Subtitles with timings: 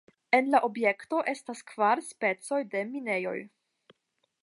[0.37, 3.39] En la objekto estas kvar specoj de minejoj.